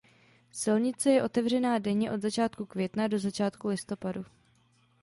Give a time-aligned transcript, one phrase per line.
[0.51, 4.25] Silnice je otevřená denně od začátku května do začátku listopadu.